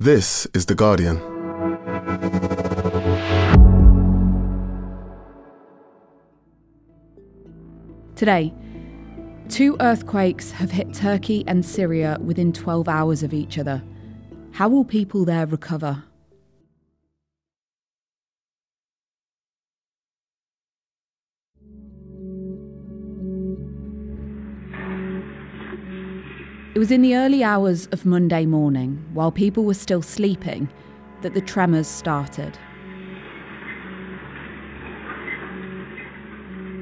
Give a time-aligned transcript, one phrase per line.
[0.00, 1.16] This is The Guardian.
[8.14, 8.54] Today,
[9.48, 13.82] two earthquakes have hit Turkey and Syria within 12 hours of each other.
[14.52, 16.04] How will people there recover?
[26.78, 30.68] It was in the early hours of Monday morning, while people were still sleeping,
[31.22, 32.56] that the tremors started.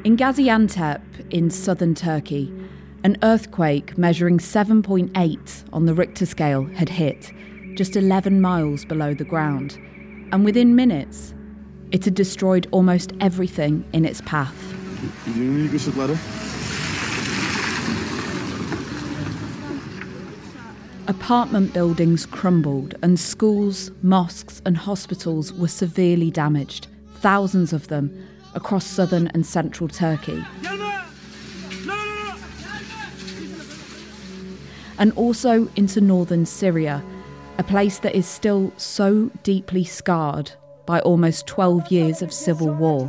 [0.04, 2.52] In Gaziantep, in southern Turkey,
[3.04, 7.32] an earthquake measuring 7.8 on the Richter scale had hit,
[7.74, 9.78] just 11 miles below the ground.
[10.30, 11.32] And within minutes,
[11.90, 14.62] it had destroyed almost everything in its path.
[21.08, 26.88] Apartment buildings crumbled, and schools, mosques, and hospitals were severely damaged,
[27.18, 30.44] thousands of them across southern and central Turkey.
[34.98, 37.04] And also into northern Syria,
[37.58, 40.50] a place that is still so deeply scarred
[40.86, 43.08] by almost 12 years of civil war.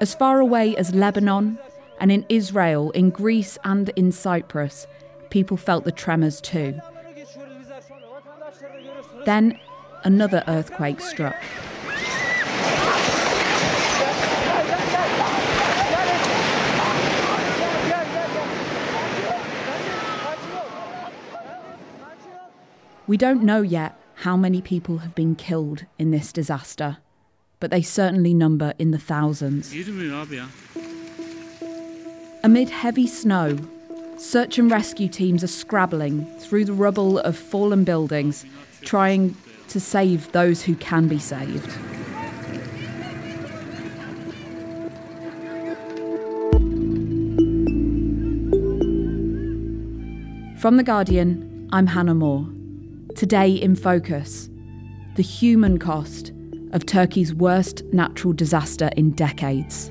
[0.00, 1.58] As far away as Lebanon,
[2.04, 4.86] and in Israel, in Greece, and in Cyprus,
[5.30, 6.78] people felt the tremors too.
[9.24, 9.58] Then
[10.02, 11.34] another earthquake struck.
[23.06, 26.98] We don't know yet how many people have been killed in this disaster,
[27.60, 29.72] but they certainly number in the thousands.
[32.44, 33.56] Amid heavy snow,
[34.18, 38.44] search and rescue teams are scrabbling through the rubble of fallen buildings,
[38.82, 39.34] trying
[39.68, 41.72] to save those who can be saved.
[50.60, 52.46] From The Guardian, I'm Hannah Moore.
[53.16, 54.50] Today in focus,
[55.14, 56.30] the human cost
[56.72, 59.90] of Turkey's worst natural disaster in decades.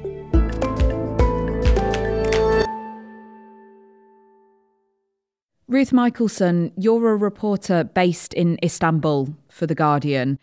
[5.74, 10.38] Ruth Michaelson, you're a reporter based in Istanbul for The Guardian.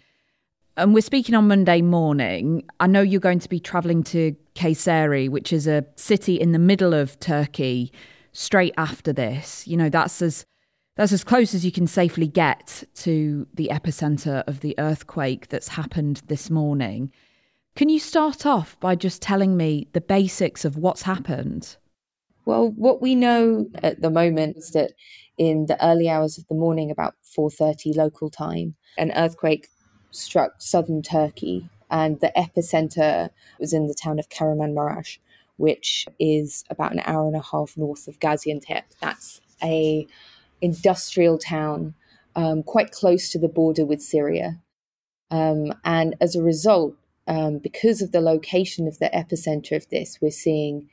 [0.77, 2.65] And we're speaking on Monday morning.
[2.81, 6.59] I know you're going to be travelling to Kayseri, which is a city in the
[6.59, 7.93] middle of Turkey,
[8.33, 9.69] straight after this.
[9.69, 10.47] You know, that's as
[10.97, 15.69] that's as close as you can safely get to the epicenter of the earthquake that's
[15.69, 17.13] happened this morning.
[17.77, 21.77] Can you start off by just telling me the basics of what's happened?
[22.45, 24.93] Well, what we know at the moment is that
[25.39, 29.69] in the early hours of the morning, about 4:30 local time, an earthquake
[30.11, 35.19] struck southern Turkey, and the epicenter was in the town of Kahramanmaraş,
[35.57, 38.83] which is about an hour and a half north of Gaziantep.
[39.01, 40.07] That's a
[40.61, 41.95] industrial town
[42.37, 44.61] um, quite close to the border with Syria.
[45.31, 46.97] Um, and as a result,
[47.29, 50.89] um, because of the location of the epicenter of this, we're seeing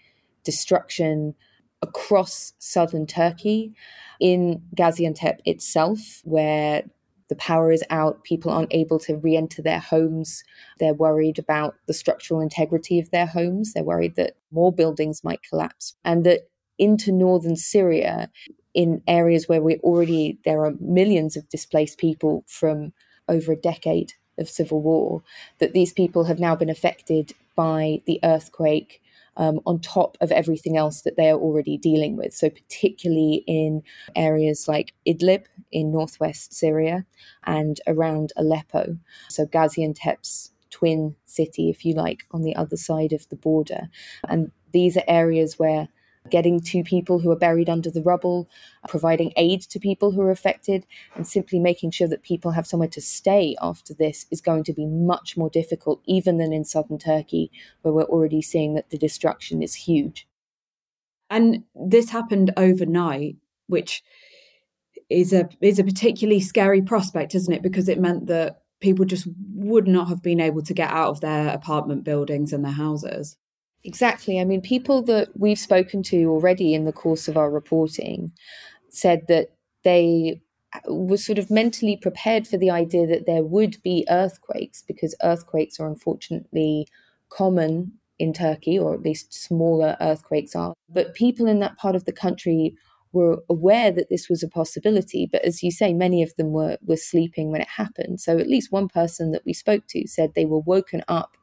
[0.48, 1.36] destruction
[1.82, 3.74] across southern Turkey,
[4.20, 6.84] in Gaziantep itself, where
[7.30, 10.44] the power is out, people aren't able to re enter their homes.
[10.80, 13.74] They're worried about the structural integrity of their homes.
[13.74, 15.96] They're worried that more buildings might collapse.
[16.06, 18.32] And that into northern Syria,
[18.74, 22.94] in areas where we already there are millions of displaced people from
[23.28, 25.22] over a decade of civil war
[25.60, 29.02] that these people have now been affected by the earthquake
[29.38, 32.34] um, on top of everything else that they are already dealing with.
[32.34, 33.84] So, particularly in
[34.16, 37.06] areas like Idlib in northwest Syria
[37.46, 38.98] and around Aleppo.
[39.30, 43.90] So, Gaziantep's twin city, if you like, on the other side of the border.
[44.28, 45.88] And these are areas where
[46.30, 48.50] getting to people who are buried under the rubble,
[48.88, 50.86] providing aid to people who are affected,
[51.16, 54.74] and simply making sure that people have somewhere to stay after this is going to
[54.74, 57.52] be much more difficult, even than in southern Turkey,
[57.82, 60.28] where we're already seeing that the destruction is huge.
[61.30, 63.36] And this happened overnight,
[63.68, 64.04] which
[65.10, 67.62] is a is a particularly scary prospect, isn't it?
[67.62, 71.22] Because it meant that people just would not have been able to get out of
[71.22, 73.38] their apartment buildings and their houses.
[73.84, 74.40] Exactly.
[74.40, 78.32] I mean, people that we've spoken to already in the course of our reporting
[78.90, 79.52] said that
[79.84, 80.42] they
[80.74, 85.16] uh, were sort of mentally prepared for the idea that there would be earthquakes because
[85.24, 86.88] earthquakes are unfortunately
[87.30, 90.74] common in Turkey, or at least smaller earthquakes are.
[90.90, 92.76] But people in that part of the country
[93.14, 95.28] were aware that this was a possibility.
[95.32, 98.20] But as you say, many of them were, were sleeping when it happened.
[98.20, 101.38] So at least one person that we spoke to said they were woken up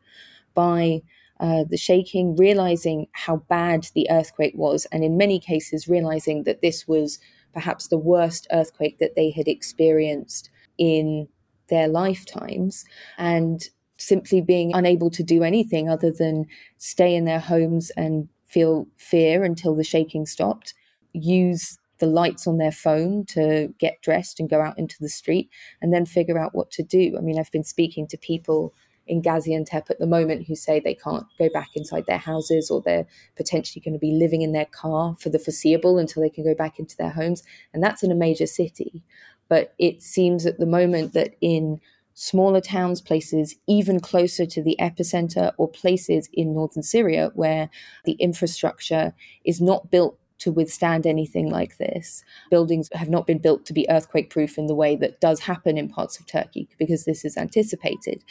[0.54, 1.02] by
[1.40, 6.62] uh, the shaking, realizing how bad the earthquake was, and in many cases, realizing that
[6.62, 7.19] this was
[7.52, 11.28] perhaps the worst earthquake that they had experienced in
[11.69, 12.84] their lifetimes.
[13.16, 16.46] And simply being unable to do anything other than
[16.78, 20.75] stay in their homes and feel fear until the shaking stopped,
[21.12, 25.48] use the lights on their phone to get dressed and go out into the street,
[25.81, 27.14] and then figure out what to do.
[27.16, 28.75] I mean, I've been speaking to people
[29.06, 32.80] in Gaziantep at the moment who say they can't go back inside their houses or
[32.80, 33.06] they're
[33.36, 36.54] potentially going to be living in their car for the foreseeable until they can go
[36.54, 37.42] back into their homes.
[37.72, 39.02] And that's in a major city.
[39.48, 41.80] But it seems at the moment that in
[42.14, 47.68] smaller towns, places even closer to the epicenter, or places in northern Syria where
[48.04, 49.12] the infrastructure
[49.44, 52.23] is not built to withstand anything like this.
[52.50, 55.79] Buildings have not been built to be earthquake proof in the way that does happen
[55.79, 58.23] in parts of Turkey because this is anticipated.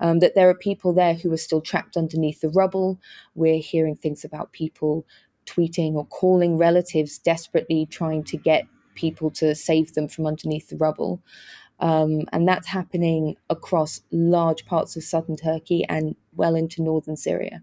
[0.00, 2.98] Um, that there are people there who are still trapped underneath the rubble.
[3.36, 5.06] We're hearing things about people
[5.46, 10.76] tweeting or calling relatives desperately trying to get people to save them from underneath the
[10.76, 11.22] rubble.
[11.78, 17.62] Um, and that's happening across large parts of southern Turkey and well into northern Syria.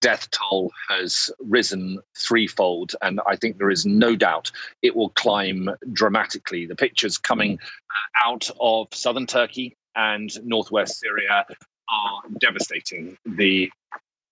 [0.00, 4.52] Death toll has risen threefold, and I think there is no doubt
[4.82, 6.66] it will climb dramatically.
[6.66, 11.44] The pictures coming uh, out of southern Turkey and northwest Syria
[11.90, 13.16] are devastating.
[13.26, 13.70] The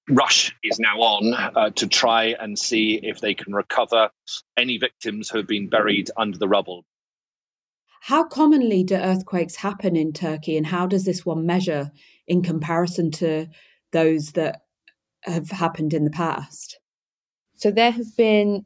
[0.08, 4.10] rush is now on uh, to try and see if they can recover
[4.56, 6.84] any victims who have been buried under the rubble.
[8.02, 11.90] How commonly do earthquakes happen in Turkey, and how does this one measure
[12.28, 13.48] in comparison to
[13.90, 14.65] those that
[15.26, 16.78] have happened in the past?
[17.56, 18.64] So, there have been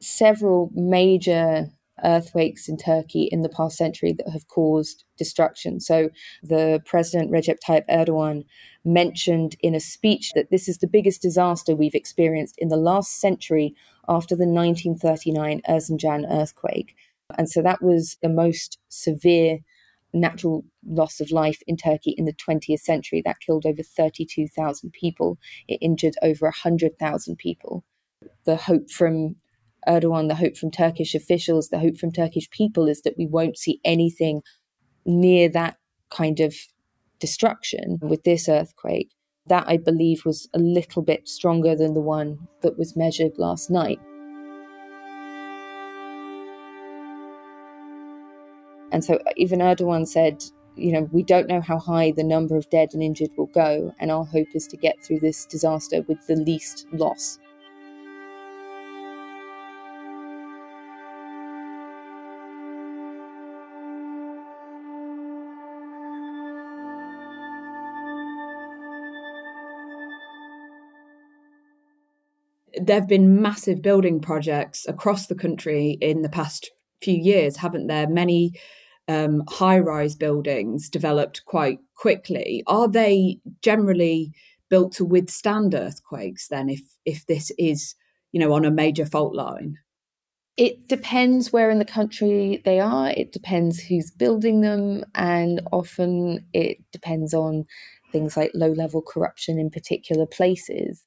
[0.00, 1.70] several major
[2.04, 5.80] earthquakes in Turkey in the past century that have caused destruction.
[5.80, 6.10] So,
[6.42, 8.44] the President Recep Tayyip Erdogan
[8.84, 13.20] mentioned in a speech that this is the biggest disaster we've experienced in the last
[13.20, 13.74] century
[14.08, 16.94] after the 1939 Erzincan earthquake.
[17.38, 19.60] And so that was the most severe
[20.12, 23.22] natural loss of life in Turkey in the 20th century.
[23.24, 25.38] That killed over 32,000 people,
[25.68, 27.84] it injured over 100,000 people.
[28.44, 29.36] The hope from
[29.88, 33.58] Erdogan, the hope from Turkish officials, the hope from Turkish people is that we won't
[33.58, 34.42] see anything
[35.04, 35.76] near that
[36.10, 36.54] kind of
[37.18, 39.10] destruction with this earthquake.
[39.46, 43.70] That I believe was a little bit stronger than the one that was measured last
[43.70, 43.98] night.
[48.92, 50.44] And so uh, even Erdogan said,
[50.76, 53.94] you know, we don't know how high the number of dead and injured will go,
[53.98, 57.38] and our hope is to get through this disaster with the least loss.
[72.80, 77.86] There have been massive building projects across the country in the past few years, haven't
[77.86, 78.08] there?
[78.08, 78.52] Many
[79.12, 82.62] um, high rise buildings developed quite quickly.
[82.66, 84.32] Are they generally
[84.72, 87.94] built to withstand earthquakes then if if this is
[88.32, 89.76] you know on a major fault line
[90.56, 96.42] it depends where in the country they are it depends who's building them and often
[96.54, 97.66] it depends on
[98.12, 101.04] things like low level corruption in particular places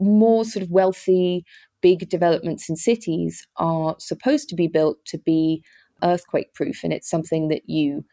[0.00, 1.44] more sort of wealthy
[1.82, 5.62] big developments in cities are supposed to be built to be
[6.02, 8.04] earthquake proof and it's something that you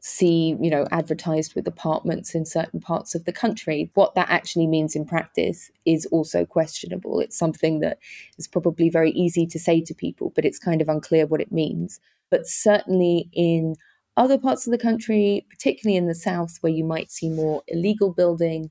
[0.00, 3.90] see you know advertised with apartments in certain parts of the country.
[3.94, 7.20] What that actually means in practice is also questionable.
[7.20, 7.98] It's something that
[8.36, 11.52] is probably very easy to say to people but it's kind of unclear what it
[11.52, 12.00] means.
[12.30, 13.76] But certainly in
[14.16, 18.12] other parts of the country particularly in the south where you might see more illegal
[18.12, 18.70] building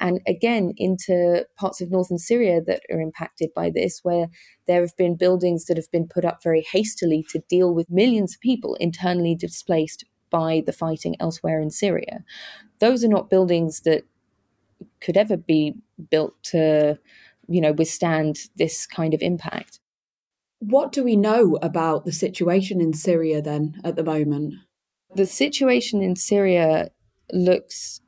[0.00, 4.26] and again into parts of northern Syria that are impacted by this, where
[4.66, 8.34] there have been buildings that have been put up very hastily to deal with millions
[8.34, 12.24] of people internally displaced by the fighting elsewhere in Syria.
[12.80, 14.04] Those are not buildings that
[15.00, 15.74] could ever be
[16.10, 16.98] built to,
[17.48, 19.80] you know, withstand this kind of impact.
[20.58, 24.54] What do we know about the situation in Syria then at the moment?
[25.14, 26.90] The situation in Syria
[27.32, 28.00] looks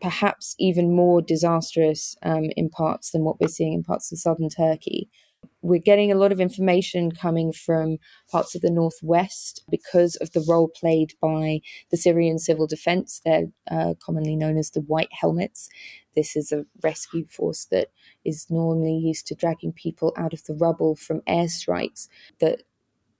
[0.00, 4.48] perhaps even more disastrous um, in parts than what we're seeing in parts of southern
[4.48, 5.08] Turkey.
[5.62, 7.98] we're getting a lot of information coming from
[8.30, 11.60] parts of the northwest because of the role played by
[11.90, 13.20] the Syrian civil defense.
[13.24, 15.68] They're uh, commonly known as the White Helmets.
[16.14, 17.88] This is a rescue force that
[18.24, 22.08] is normally used to dragging people out of the rubble from airstrikes
[22.40, 22.62] that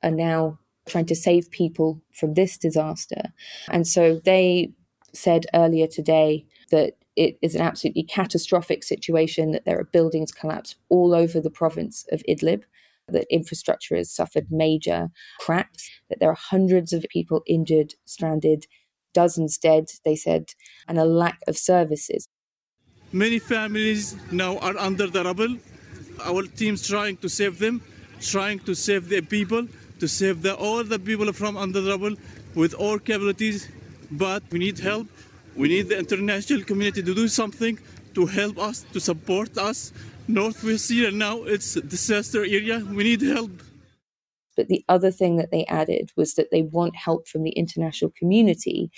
[0.02, 3.32] are now trying to save people from this disaster.
[3.70, 4.72] And so they
[5.12, 10.76] said earlier today that it is an absolutely catastrophic situation that there are buildings collapsed
[10.88, 12.62] all over the province of Idlib,
[13.08, 15.08] that infrastructure has suffered major
[15.40, 18.66] cracks, that there are hundreds of people injured, stranded,
[19.14, 20.50] dozens dead, they said,
[20.88, 22.28] and a lack of services.
[23.12, 25.56] Many families now are under the rubble.
[26.22, 27.80] Our team's trying to save them,
[28.20, 29.68] trying to save the people,
[30.00, 32.16] to save the, all the people from under the rubble
[32.54, 33.68] with all capabilities,
[34.10, 35.06] but we need help
[35.56, 37.78] we need the international community to do something
[38.14, 39.92] to help us, to support us.
[40.28, 42.84] Northwest Syria now, it's a disaster area.
[42.90, 43.50] We need help.
[44.56, 48.10] But the other thing that they added was that they want help from the international
[48.18, 48.90] community,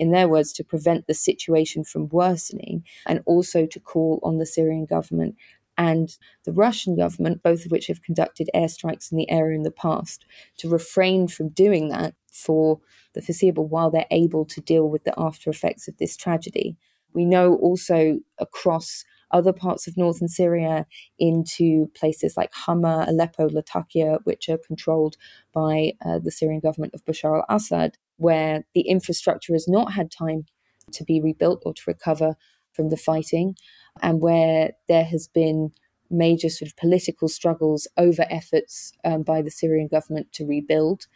[0.00, 4.46] in their words, to prevent the situation from worsening and also to call on the
[4.46, 5.36] Syrian government
[5.76, 9.70] and the Russian government, both of which have conducted airstrikes in the area in the
[9.70, 10.24] past,
[10.58, 12.80] to refrain from doing that for
[13.14, 16.76] the foreseeable while they're able to deal with the after effects of this tragedy.
[17.12, 20.86] We know also across other parts of northern Syria
[21.18, 25.16] into places like Hama, Aleppo, Latakia, which are controlled
[25.52, 30.10] by uh, the Syrian government of Bashar al Assad, where the infrastructure has not had
[30.10, 30.46] time
[30.92, 32.36] to be rebuilt or to recover
[32.74, 33.56] from the fighting,
[34.02, 35.72] and where there has been
[36.10, 41.06] major sort of political struggles over efforts um, by the Syrian government to rebuild,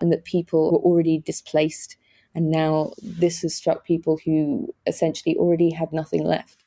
[0.00, 1.96] and that people were already displaced.
[2.34, 6.64] And now this has struck people who essentially already had nothing left.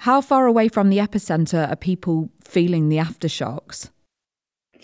[0.00, 3.90] How far away from the epicenter are people feeling the aftershocks?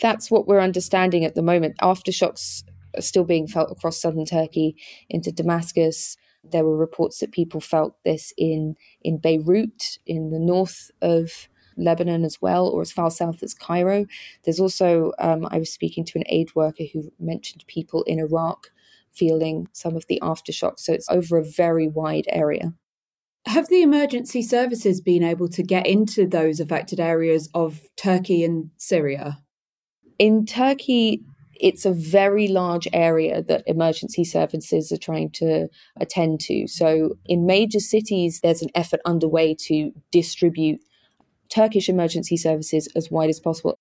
[0.01, 1.77] That's what we're understanding at the moment.
[1.83, 2.63] Aftershocks
[2.97, 4.77] are still being felt across southern Turkey
[5.11, 10.91] into Damascus, there were reports that people felt this in, in Beirut, in the north
[11.01, 14.07] of Lebanon as well, or as far south as Cairo.
[14.45, 18.69] There's also, um, I was speaking to an aid worker who mentioned people in Iraq
[19.13, 20.81] feeling some of the aftershocks.
[20.81, 22.75] So it's over a very wide area.
[23.47, 28.71] Have the emergency services been able to get into those affected areas of Turkey and
[28.77, 29.39] Syria?
[30.19, 31.25] In Turkey,
[31.63, 35.69] it's a very large area that emergency services are trying to
[36.01, 36.67] attend to.
[36.67, 40.81] So, in major cities, there's an effort underway to distribute
[41.49, 43.79] Turkish emergency services as wide as possible.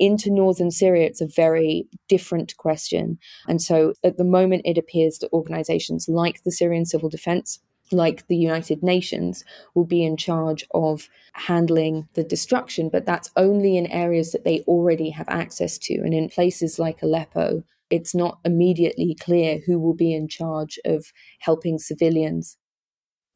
[0.00, 3.18] Into northern Syria, it's a very different question.
[3.46, 7.60] And so, at the moment, it appears that organizations like the Syrian Civil Defense
[7.92, 9.44] like the United Nations,
[9.74, 14.60] will be in charge of handling the destruction, but that's only in areas that they
[14.60, 15.94] already have access to.
[15.94, 21.12] And in places like Aleppo, it's not immediately clear who will be in charge of
[21.40, 22.56] helping civilians.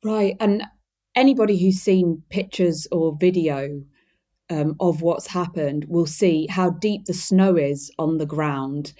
[0.02, 0.36] Right.
[0.40, 0.62] And
[1.14, 3.82] anybody who's seen pictures or video
[4.48, 8.92] um, of what's happened will see how deep the snow is on the ground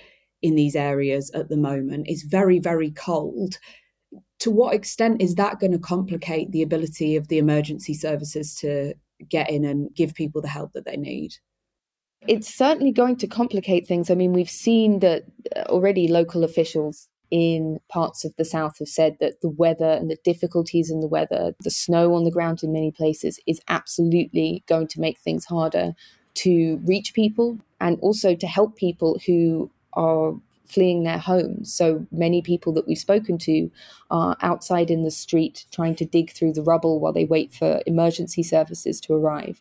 [0.43, 2.07] in these areas at the moment.
[2.09, 3.59] It's very, very cold
[4.41, 8.95] to what extent is that going to complicate the ability of the emergency services to
[9.29, 11.35] get in and give people the help that they need?
[12.27, 14.11] It's certainly going to complicate things.
[14.11, 15.25] I mean, we've seen that
[15.55, 20.11] uh, already local officials in parts of the south have said that the weather and
[20.11, 24.65] the difficulties in the weather, the snow on the ground in many places, is absolutely
[24.69, 25.95] going to make things harder
[26.35, 30.35] to reach people and also to help people who are
[30.69, 31.73] fleeing their homes.
[31.73, 33.71] So many people that we've spoken to
[34.11, 37.83] are outside in the street trying to dig through the rubble while they wait for
[37.87, 39.61] emergency services to arrive.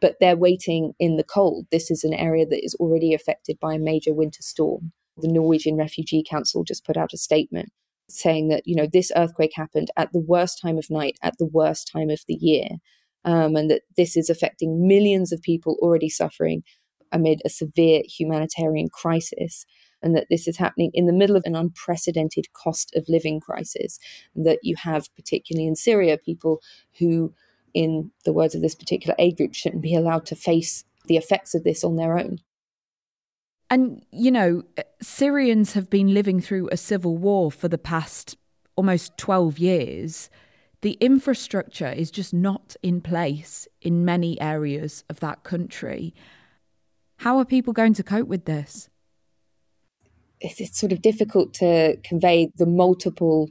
[0.00, 1.66] But they're waiting in the cold.
[1.70, 4.92] This is an area that is already affected by a major winter storm.
[5.16, 7.70] The Norwegian Refugee Council just put out a statement
[8.08, 11.46] saying that, you know, this earthquake happened at the worst time of night, at the
[11.46, 12.68] worst time of the year,
[13.24, 16.62] um, and that this is affecting millions of people already suffering
[17.12, 19.66] amid a severe humanitarian crisis
[20.02, 23.98] and that this is happening in the middle of an unprecedented cost of living crisis.
[24.34, 26.60] And that you have, particularly in Syria, people
[26.98, 27.34] who,
[27.74, 31.54] in the words of this particular aid group, shouldn't be allowed to face the effects
[31.54, 32.38] of this on their own.
[33.70, 38.36] And, you know, uh, Syrians have been living through a civil war for the past
[38.76, 40.30] almost 12 years.
[40.80, 46.14] The infrastructure is just not in place in many areas of that country.
[47.18, 48.88] How are people going to cope with this?
[50.40, 53.50] It's, it's sort of difficult to convey the multiple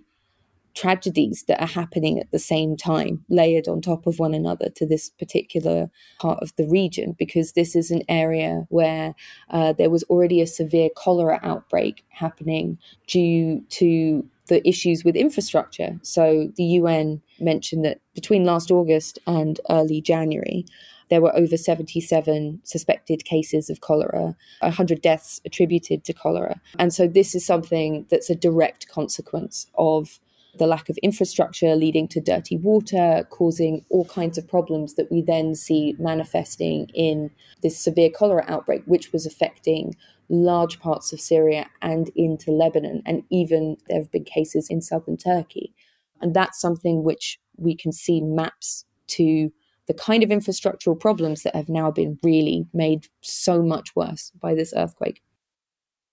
[0.78, 4.86] tragedies that are happening at the same time, layered on top of one another to
[4.86, 5.90] this particular
[6.20, 9.16] part of the region, because this is an area where
[9.50, 12.78] uh, there was already a severe cholera outbreak happening
[13.08, 15.98] due to the issues with infrastructure.
[16.04, 20.64] So the UN mentioned that between last August and early January,
[21.10, 26.60] there were over 77 suspected cases of cholera, 100 deaths attributed to cholera.
[26.80, 30.20] And so this is something that's a direct consequence of
[30.58, 35.22] the lack of infrastructure leading to dirty water, causing all kinds of problems that we
[35.22, 37.30] then see manifesting in
[37.62, 39.96] this severe cholera outbreak, which was affecting
[40.30, 43.02] large parts of Syria and into Lebanon.
[43.06, 45.74] And even there have been cases in southern Turkey.
[46.22, 49.52] And that's something which we can see maps to
[49.88, 54.54] the kind of infrastructural problems that have now been really made so much worse by
[54.54, 55.22] this earthquake.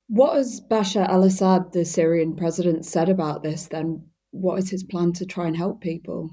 [0.09, 4.05] What has Bashar al Assad, the Syrian president, said about this then?
[4.31, 6.31] What is his plan to try and help people?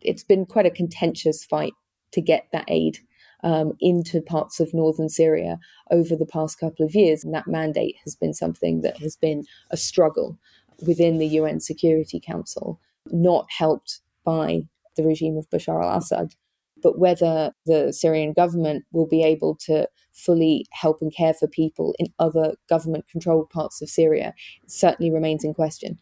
[0.00, 1.72] It's been quite a contentious fight
[2.12, 2.98] to get that aid
[3.42, 5.58] um, into parts of northern Syria
[5.90, 7.24] over the past couple of years.
[7.24, 10.38] And that mandate has been something that has been a struggle
[10.86, 14.62] within the UN Security Council, not helped by
[14.96, 16.34] the regime of Bashar al Assad
[16.82, 21.94] but whether the Syrian government will be able to fully help and care for people
[21.98, 24.34] in other government controlled parts of Syria
[24.66, 25.98] certainly remains in question.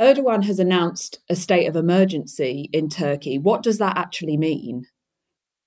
[0.00, 3.38] Erdogan has announced a state of emergency in Turkey.
[3.38, 4.86] What does that actually mean?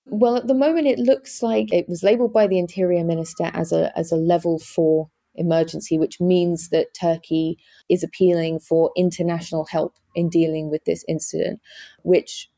[0.06, 3.72] Well, at the moment, it looks like it was labelled by the Interior Minister as
[3.72, 7.58] a as a level four emergency, which means that Turkey
[7.90, 11.60] is appealing for international help in dealing with this incident,
[12.04, 12.50] which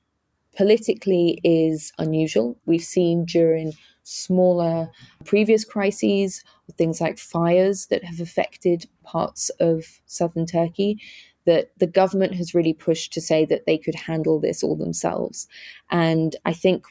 [0.55, 2.57] politically is unusual.
[2.65, 4.89] We've seen during smaller
[5.25, 6.43] previous crises,
[6.77, 10.99] things like fires that have affected parts of southern Turkey,
[11.45, 15.47] that the government has really pushed to say that they could handle this all themselves.
[15.89, 16.85] And I think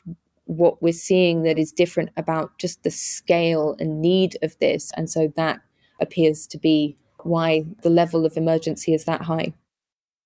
[0.45, 4.91] what we're seeing that is different about just the scale and need of this.
[4.97, 5.61] And so that
[6.01, 9.53] appears to be why the level of emergency is that high.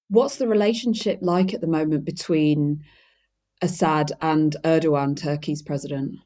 [0.08, 2.84] What's the relationship like at the moment between
[3.62, 6.18] Assad and Erdogan, Turkey's president?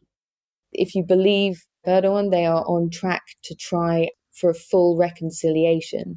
[0.73, 6.15] If you believe Erdogan, they are on track to try for a full reconciliation.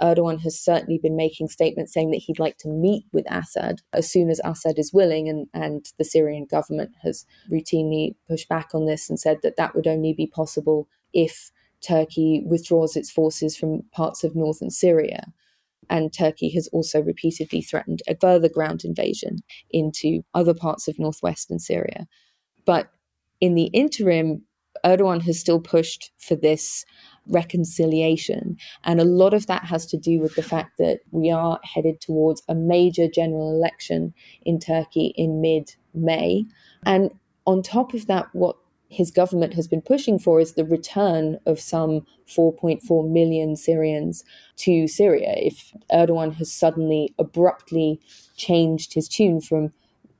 [0.00, 4.10] Erdogan has certainly been making statements saying that he'd like to meet with Assad as
[4.10, 8.86] soon as Assad is willing, and, and the Syrian government has routinely pushed back on
[8.86, 13.82] this and said that that would only be possible if Turkey withdraws its forces from
[13.92, 15.32] parts of northern Syria.
[15.90, 19.38] And Turkey has also repeatedly threatened a further ground invasion
[19.70, 22.06] into other parts of northwestern Syria.
[22.64, 22.90] But
[23.40, 24.42] in the interim,
[24.84, 26.84] Erdogan has still pushed for this
[27.26, 28.56] reconciliation.
[28.84, 32.00] And a lot of that has to do with the fact that we are headed
[32.00, 34.12] towards a major general election
[34.44, 36.44] in Turkey in mid May.
[36.84, 37.10] And
[37.46, 38.56] on top of that, what
[38.94, 44.24] his government has been pushing for is the return of some 4.4 million Syrians
[44.56, 45.34] to Syria.
[45.36, 48.00] If Erdogan has suddenly abruptly
[48.36, 49.72] changed his tune from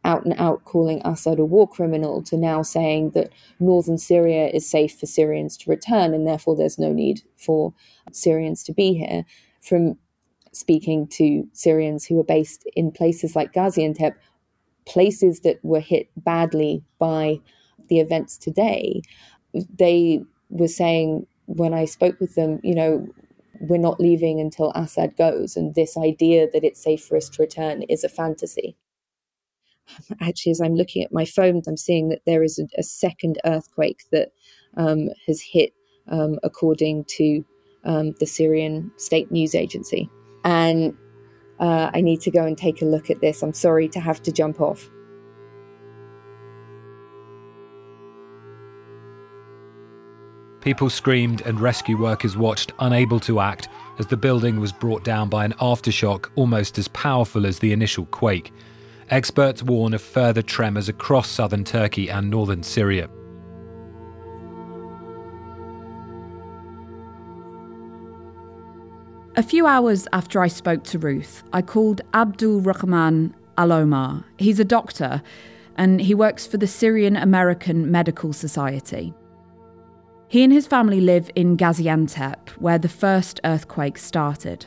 [0.05, 4.69] out and out calling Assad a war criminal to now saying that northern Syria is
[4.69, 7.73] safe for Syrians to return and therefore there's no need for
[8.13, 9.25] Syrians to be here,
[9.63, 9.97] from
[10.53, 14.15] speaking to Syrians who are based in places like Gaziantep,
[14.87, 17.41] places that were hit badly by
[17.89, 19.03] the events today,
[19.53, 23.07] they were saying when I spoke with them, you know,
[23.61, 27.43] we're not leaving until Assad goes, and this idea that it's safe for us to
[27.43, 28.77] return is a fantasy.
[30.21, 33.39] Actually, as I'm looking at my phone, I'm seeing that there is a, a second
[33.45, 34.33] earthquake that
[34.77, 35.73] um, has hit,
[36.09, 37.45] um, according to
[37.85, 40.09] um, the Syrian state news agency.
[40.45, 40.97] And
[41.61, 43.43] uh, I need to go and take a look at this.
[43.43, 44.89] I'm sorry to have to jump off.
[50.65, 55.29] People screamed and rescue workers watched, unable to act, as the building was brought down
[55.29, 58.51] by an aftershock almost as powerful as the initial quake.
[59.11, 63.11] Experts warn of further tremors across southern Turkey and northern Syria.
[69.37, 74.25] A few hours after I spoke to Ruth, I called Abdul Rahman Al Omar.
[74.39, 75.21] He's a doctor
[75.77, 79.13] and he works for the Syrian American Medical Society.
[80.35, 84.67] He and his family live in Gaziantep, where the first earthquake started.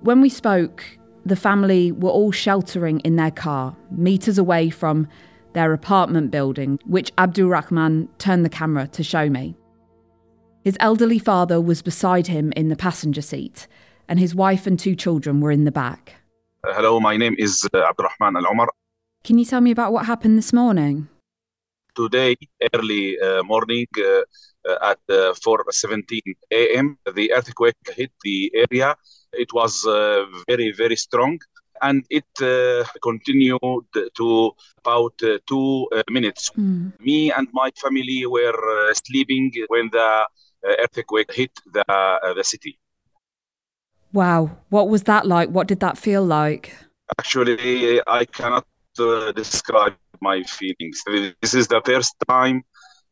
[0.00, 0.84] When we spoke,
[1.24, 5.06] the family were all sheltering in their car, metres away from
[5.52, 9.56] their apartment building, which Abdurrahman turned the camera to show me.
[10.64, 13.68] His elderly father was beside him in the passenger seat,
[14.08, 16.14] and his wife and two children were in the back.
[16.64, 18.68] hello, my name is uh, Abdurrahman Al Omar.
[19.22, 21.06] Can you tell me about what happened this morning?
[21.98, 22.36] Today,
[22.74, 24.22] early uh, morning uh,
[24.70, 28.94] uh at 4:17 a.m., the earthquake hit the area.
[29.32, 31.40] It was uh, very, very strong,
[31.82, 35.18] and it uh, continued to about
[35.50, 36.50] two minutes.
[36.50, 36.92] Mm.
[37.00, 40.10] Me and my family were sleeping when the
[40.84, 41.84] earthquake hit the
[42.36, 42.78] the city.
[44.12, 44.42] Wow.
[44.68, 45.48] What was that like?
[45.50, 46.64] What did that feel like?
[47.18, 48.66] Actually, I cannot
[49.00, 51.02] uh, describe my feelings.
[51.42, 52.64] This is the first time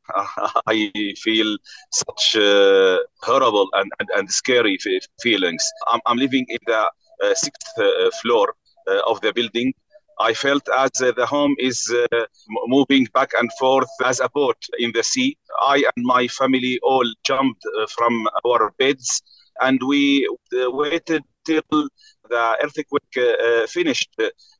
[0.67, 1.57] I feel
[1.91, 4.79] such uh, horrible and, and, and, scary
[5.21, 5.65] feelings.
[5.89, 6.91] I'm, I'm living in the
[7.25, 8.55] uh, sixth uh, floor
[8.89, 9.73] uh, of the building.
[10.19, 12.25] I felt as the home is uh,
[12.67, 15.37] moving back and forth as a boat in the sea.
[15.61, 17.63] I and my family all jumped
[17.97, 19.23] from our beds
[19.61, 21.89] and we uh, waited till
[22.29, 24.11] the earthquake uh, finished.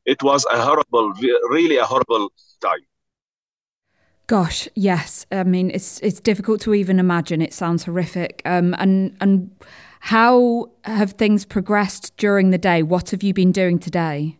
[0.05, 1.13] It was a horrible,
[1.49, 2.85] really a horrible time.
[4.27, 5.25] Gosh, yes.
[5.31, 7.41] I mean, it's it's difficult to even imagine.
[7.41, 8.41] It sounds horrific.
[8.43, 9.51] Um, and and
[10.01, 12.83] how have things progressed during the day?
[12.83, 14.37] What have you been doing today?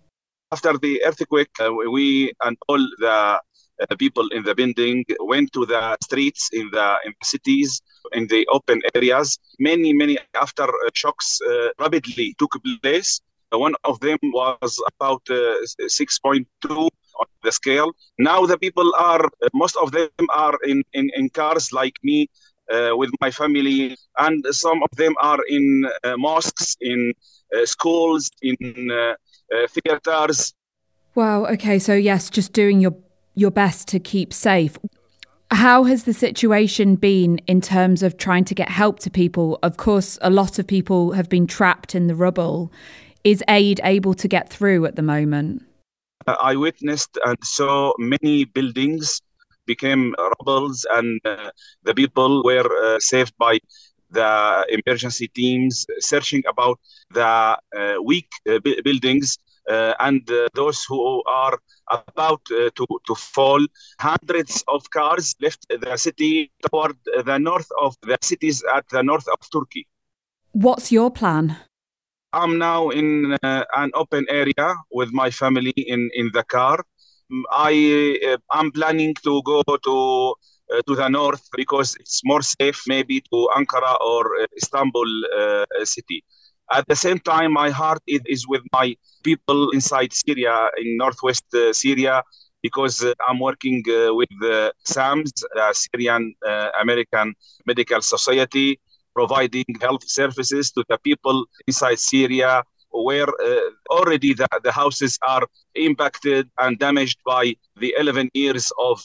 [0.51, 3.39] After the earthquake, uh, we and all the
[3.79, 7.81] uh, people in the building went to the streets in the, in the cities
[8.13, 13.99] in the open areas many many after uh, shocks uh, rapidly took place one of
[14.01, 20.57] them was about 6.2 on the scale now the people are most of them are
[20.65, 22.27] in, in, in cars like me
[22.69, 27.13] uh, with my family, and some of them are in uh, mosques, in
[27.55, 28.57] uh, schools, in
[29.69, 30.53] theaters.
[31.15, 31.45] Wow.
[31.45, 31.79] Okay.
[31.79, 32.95] So yes, just doing your
[33.37, 34.77] your best to keep safe.
[35.51, 39.59] How has the situation been in terms of trying to get help to people?
[39.63, 42.71] Of course, a lot of people have been trapped in the rubble.
[43.23, 45.63] Is aid able to get through at the moment?
[46.25, 49.21] I witnessed and saw many buildings
[49.65, 51.51] became rubbles, and uh,
[51.83, 53.59] the people were uh, saved by
[54.09, 56.79] the emergency teams searching about
[57.11, 59.46] the uh, weak uh, buildings uh,
[59.99, 61.57] and uh, those who are
[61.89, 63.65] about uh, to, to fall.
[63.99, 69.27] Hundreds of cars left the city toward the north of the cities at the north
[69.27, 69.87] of Turkey.
[70.51, 71.57] What's your plan?
[72.33, 76.83] I'm now in uh, an open area with my family in, in the car.
[77.51, 80.35] I uh, I'm planning to go to
[80.73, 84.23] uh, to the north because it's more safe, maybe to Ankara or
[84.55, 85.07] Istanbul
[85.83, 86.23] city.
[86.71, 91.71] At the same time, my heart is, with my people inside Syria, in northwest uh,
[91.71, 92.23] Syria,
[92.61, 95.31] because uh, I'm working uh, with uh, SAMS,
[95.71, 97.33] Syrian uh, American
[97.65, 98.79] Medical Society,
[99.13, 103.59] providing health services to the people inside Syria where uh,
[103.91, 109.01] already the, the, houses are impacted and damaged by the 11 years of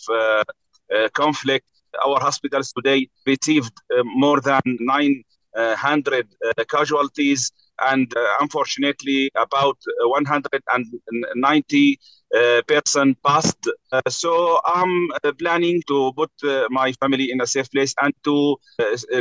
[1.13, 1.67] conflict.
[2.07, 3.73] Our hospitals today received
[4.05, 11.99] more than nine 100 uh, casualties and uh, unfortunately about 190
[12.35, 13.69] uh, person passed.
[13.93, 18.15] Uh, so I'm uh, planning to put uh, my family in a safe place and
[18.25, 18.57] to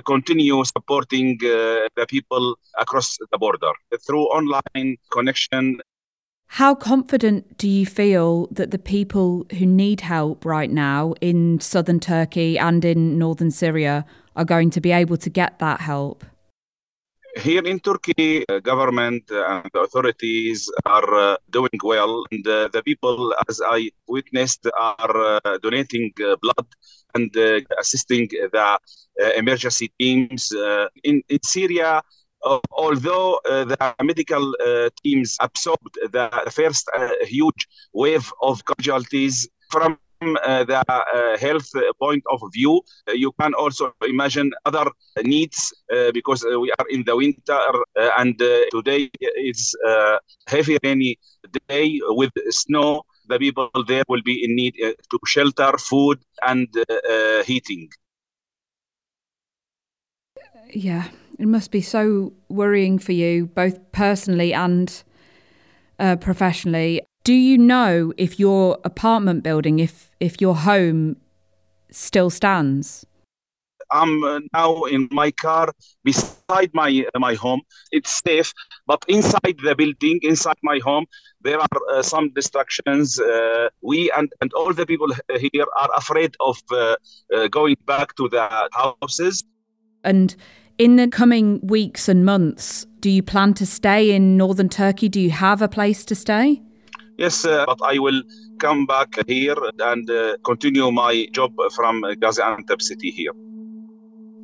[0.05, 3.71] continue supporting the people across the border
[4.07, 5.81] through online connection.
[6.47, 11.99] How confident do you feel that the people who need help right now in southern
[11.99, 16.23] Turkey and in northern Syria are going to be able to get that help?
[17.37, 23.33] Here in Turkey, uh, government and authorities are uh, doing well, and uh, the people,
[23.47, 26.67] as I witnessed, are uh, donating uh, blood
[27.15, 28.79] and uh, assisting the
[29.37, 30.51] emergency teams
[31.03, 32.01] in, in Syria.
[32.71, 34.45] although the medical
[35.03, 36.89] teams absorbed the first
[37.21, 41.67] huge wave of casualties from Uh, the uh, health
[41.99, 42.79] point of view,
[43.09, 44.85] uh, you can also imagine other
[45.23, 47.57] needs uh, because uh, we are in the winter
[48.19, 48.37] and
[48.69, 49.09] today
[49.43, 51.17] is a heavy rainy
[51.67, 53.01] day with snow.
[53.29, 56.67] The people there will be in need to shelter, food, and
[57.43, 57.89] heating.
[60.71, 61.05] Yeah,
[61.39, 65.03] it must be so worrying for you, both personally and
[65.97, 67.01] uh, professionally.
[67.23, 71.17] Do you know if your apartment building, if if your home
[71.91, 73.05] still stands?
[73.91, 77.61] I'm uh, now in my car beside my uh, my home.
[77.91, 78.53] It's safe,
[78.87, 81.05] but inside the building, inside my home,
[81.41, 83.19] there are uh, some distractions.
[83.19, 86.95] Uh, we and, and all the people here are afraid of uh,
[87.35, 89.43] uh, going back to the houses.
[90.03, 90.35] And
[90.77, 95.09] In the coming weeks and months, do you plan to stay in northern Turkey?
[95.09, 96.63] Do you have a place to stay?
[97.21, 98.23] Yes, uh, but I will
[98.57, 103.33] come back here and uh, continue my job from Gaziantep city here.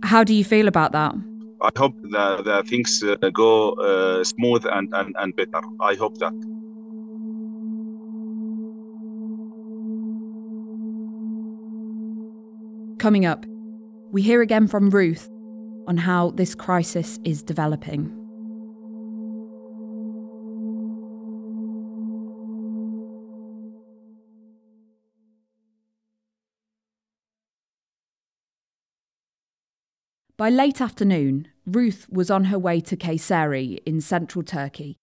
[0.04, 1.16] How do you feel about that?
[1.60, 5.62] I hope that, the things uh, go uh, smooth and, and, and better.
[5.82, 6.34] I hope that.
[13.00, 13.48] Coming up,
[14.12, 15.28] we hear again from Ruth
[15.88, 18.27] on how this crisis is developing.
[30.38, 35.00] By late afternoon, Ruth was on her way to Kayseri in central Turkey,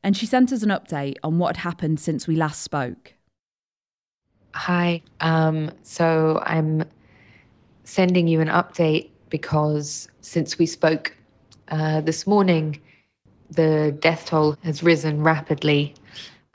[0.00, 3.14] and she sent us an update on what had happened since we last spoke.
[4.54, 5.02] Hi.
[5.20, 6.84] Um, so I'm
[7.82, 11.16] sending you an update because since we spoke
[11.66, 12.80] uh, this morning,
[13.50, 15.94] the death toll has risen rapidly,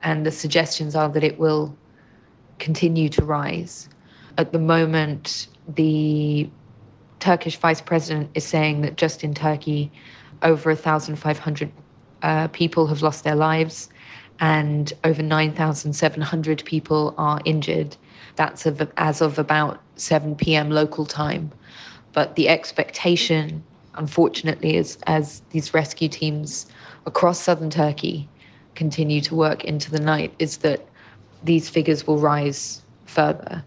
[0.04, 1.76] and the suggestions are that it will
[2.60, 3.89] continue to rise.
[4.38, 6.50] At the moment, the
[7.22, 9.92] Turkish vice president is saying that just in Turkey,
[10.42, 11.72] over 1,500
[12.24, 13.90] uh, people have lost their lives
[14.40, 17.96] and over 9,700 people are injured.
[18.36, 20.72] That's of, as of about 7 p.m.
[20.72, 21.52] local time.
[22.12, 26.66] But the expectation, unfortunately, is as these rescue teams
[27.06, 28.28] across southern Turkey
[28.74, 30.88] continue to work into the night, is that
[31.44, 33.64] these figures will rise further.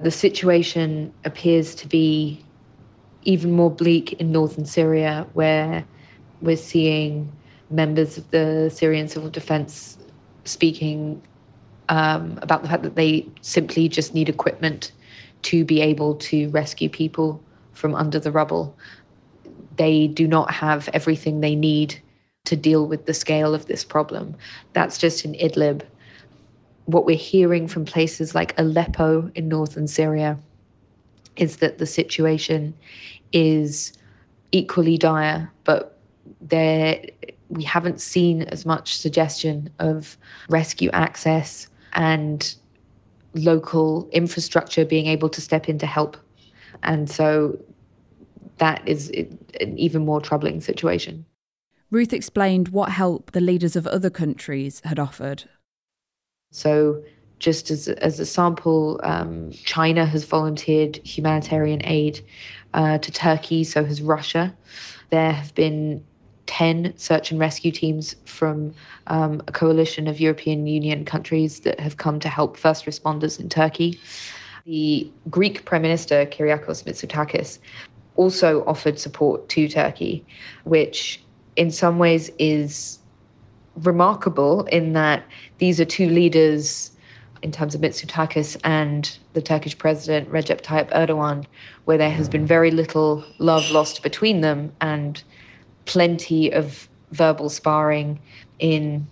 [0.00, 2.44] The situation appears to be
[3.28, 5.84] even more bleak in northern Syria, where
[6.40, 7.30] we're seeing
[7.68, 9.98] members of the Syrian civil defense
[10.46, 11.20] speaking
[11.90, 14.92] um, about the fact that they simply just need equipment
[15.42, 17.38] to be able to rescue people
[17.74, 18.74] from under the rubble.
[19.76, 22.00] They do not have everything they need
[22.46, 24.36] to deal with the scale of this problem.
[24.72, 25.82] That's just in Idlib.
[26.86, 30.38] What we're hearing from places like Aleppo in northern Syria
[31.36, 32.74] is that the situation
[33.32, 33.92] is
[34.52, 35.98] equally dire, but
[36.40, 37.02] there
[37.48, 40.16] we haven't seen as much suggestion of
[40.48, 42.54] rescue access and
[43.34, 46.16] local infrastructure being able to step in to help.
[46.82, 47.58] And so
[48.58, 49.10] that is
[49.60, 51.24] an even more troubling situation.
[51.90, 55.44] Ruth explained what help the leaders of other countries had offered.
[56.50, 57.02] So,
[57.38, 62.20] just as, as a sample, um, China has volunteered humanitarian aid
[62.74, 64.54] uh, to Turkey, so has Russia.
[65.10, 66.04] There have been
[66.46, 68.74] 10 search and rescue teams from
[69.06, 73.48] um, a coalition of European Union countries that have come to help first responders in
[73.48, 74.00] Turkey.
[74.64, 77.58] The Greek Prime Minister, Kyriakos Mitsotakis,
[78.16, 80.24] also offered support to Turkey,
[80.64, 81.22] which
[81.56, 82.98] in some ways is
[83.76, 85.22] remarkable in that
[85.58, 86.90] these are two leaders
[87.42, 91.44] in terms of Mitsotakis and the Turkish president Recep Tayyip Erdogan,
[91.84, 95.22] where there has been very little love lost between them and
[95.84, 98.18] plenty of verbal sparring
[98.58, 99.06] in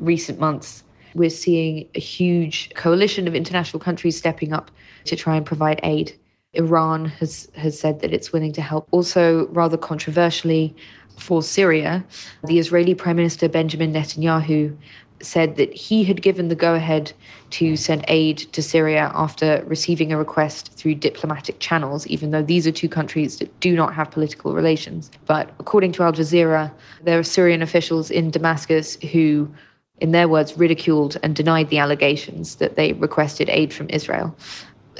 [0.00, 0.82] recent months.
[1.14, 4.70] We're seeing a huge coalition of international countries stepping up
[5.04, 6.16] to try and provide aid.
[6.54, 8.88] Iran has, has said that it's willing to help.
[8.90, 10.74] Also, rather controversially,
[11.18, 12.04] for Syria,
[12.44, 14.76] the Israeli Prime Minister Benjamin Netanyahu
[15.20, 17.12] said that he had given the go ahead
[17.50, 22.66] to send aid to Syria after receiving a request through diplomatic channels, even though these
[22.66, 25.10] are two countries that do not have political relations.
[25.26, 26.70] But according to Al Jazeera,
[27.02, 29.50] there are Syrian officials in Damascus who,
[30.00, 34.36] in their words, ridiculed and denied the allegations that they requested aid from Israel.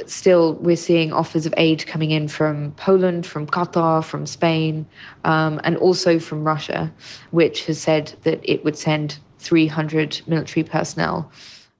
[0.05, 4.85] Still, we're seeing offers of aid coming in from Poland, from Qatar, from Spain,
[5.25, 6.91] um, and also from Russia,
[7.31, 11.31] which has said that it would send 300 military personnel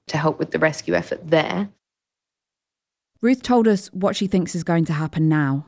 [0.08, 1.68] to help with the rescue effort there.
[3.20, 5.66] Ruth told us what she thinks is going to happen now.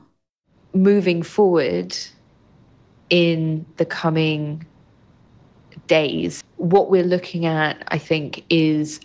[0.73, 1.95] Moving forward
[3.09, 4.65] in the coming
[5.87, 8.99] days, what we're looking at, I think, is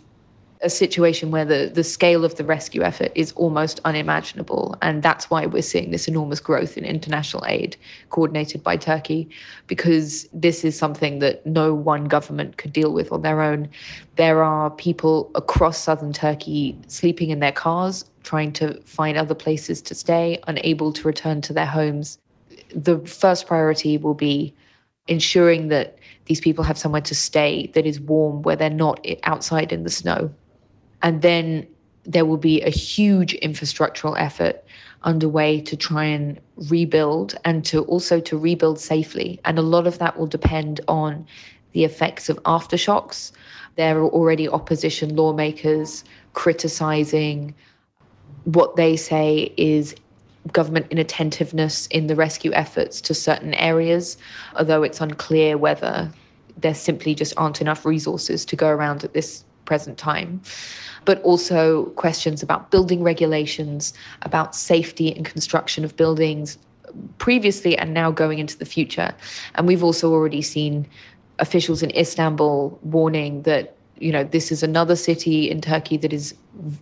[0.60, 4.76] a situation where the, the scale of the rescue effort is almost unimaginable.
[4.82, 7.76] And that's why we're seeing this enormous growth in international aid
[8.10, 9.28] coordinated by Turkey,
[9.66, 13.68] because this is something that no one government could deal with on their own.
[14.16, 19.80] There are people across southern Turkey sleeping in their cars, trying to find other places
[19.82, 22.18] to stay, unable to return to their homes.
[22.74, 24.54] The first priority will be
[25.06, 29.72] ensuring that these people have somewhere to stay that is warm, where they're not outside
[29.72, 30.30] in the snow.
[31.02, 31.66] And then
[32.04, 34.64] there will be a huge infrastructural effort
[35.02, 39.38] underway to try and rebuild and to also to rebuild safely.
[39.44, 41.26] And a lot of that will depend on
[41.72, 43.32] the effects of aftershocks.
[43.76, 47.54] There are already opposition lawmakers criticizing
[48.44, 49.94] what they say is
[50.52, 54.16] government inattentiveness in the rescue efforts to certain areas,
[54.56, 56.10] although it's unclear whether
[56.56, 60.40] there simply just aren't enough resources to go around at this present time.
[61.04, 66.58] But also questions about building regulations, about safety and construction of buildings
[67.18, 69.10] previously and now going into the future.
[69.54, 70.86] And we've also already seen
[71.38, 76.34] officials in Istanbul warning that you know this is another city in Turkey that is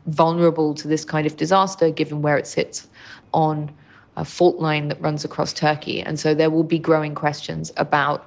[0.07, 2.89] vulnerable to this kind of disaster given where it sits
[3.33, 3.71] on
[4.17, 8.27] a fault line that runs across Turkey and so there will be growing questions about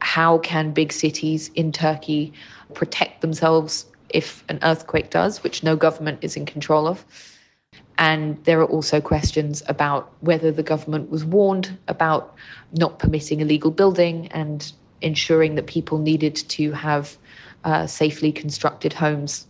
[0.00, 2.32] how can big cities in Turkey
[2.74, 7.04] protect themselves if an earthquake does which no government is in control of
[8.00, 12.34] and there are also questions about whether the government was warned about
[12.72, 17.18] not permitting illegal building and ensuring that people needed to have
[17.64, 19.46] uh, safely constructed homes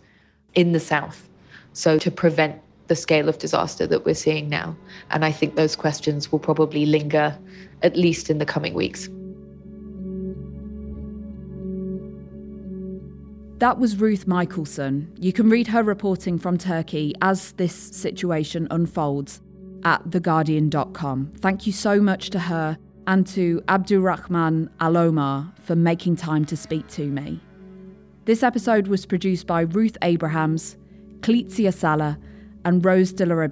[0.53, 1.29] in the south.
[1.71, 4.75] So, to prevent the scale of disaster that we're seeing now.
[5.11, 7.37] And I think those questions will probably linger
[7.83, 9.07] at least in the coming weeks.
[13.61, 15.13] That was Ruth Michaelson.
[15.19, 19.39] You can read her reporting from Turkey as this situation unfolds
[19.83, 21.33] at theguardian.com.
[21.35, 26.87] Thank you so much to her and to Abdurrahman Alomar for making time to speak
[26.87, 27.39] to me.
[28.25, 30.75] This episode was produced by Ruth Abrahams,
[31.19, 32.17] Cletzia Sala,
[32.65, 33.47] and Rose de la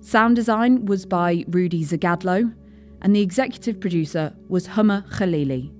[0.00, 2.52] Sound design was by Rudi Zygadlo,
[3.02, 5.72] and the executive producer was Homa Khaleeli.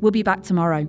[0.00, 0.88] We'll be back tomorrow.